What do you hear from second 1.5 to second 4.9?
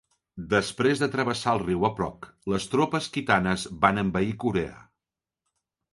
el riu Aprok, les tropes khitanes van envair Corea.